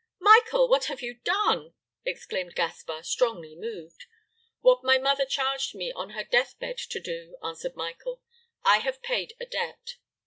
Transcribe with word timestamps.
"Michael, 0.19 0.67
what 0.67 0.85
have 0.85 1.03
you 1.03 1.13
done?" 1.23 1.75
exclaimed 2.05 2.55
Gaspar, 2.55 3.03
strongly 3.03 3.55
moved. 3.55 4.05
"What 4.61 4.83
my 4.83 4.97
mother 4.97 5.25
charged 5.25 5.75
me 5.75 5.91
on 5.91 6.09
her 6.17 6.23
death 6.23 6.57
bed 6.57 6.79
to 6.79 6.99
do," 6.99 7.37
answered 7.43 7.75
Michael; 7.75 8.19
"I 8.65 8.79
have 8.79 9.03
paid 9.03 9.33
a 9.39 9.45
debt.' 9.45 9.97